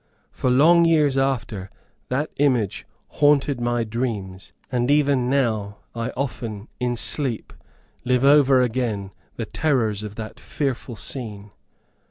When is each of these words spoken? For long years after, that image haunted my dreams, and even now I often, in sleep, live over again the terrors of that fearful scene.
For 0.31 0.49
long 0.49 0.83
years 0.83 1.15
after, 1.15 1.69
that 2.09 2.31
image 2.37 2.87
haunted 3.07 3.61
my 3.61 3.83
dreams, 3.83 4.51
and 4.71 4.89
even 4.89 5.29
now 5.29 5.77
I 5.93 6.09
often, 6.17 6.69
in 6.79 6.95
sleep, 6.95 7.53
live 8.03 8.25
over 8.25 8.63
again 8.63 9.11
the 9.35 9.45
terrors 9.45 10.01
of 10.01 10.15
that 10.15 10.39
fearful 10.39 10.95
scene. 10.95 11.51